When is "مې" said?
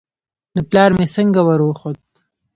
0.97-1.05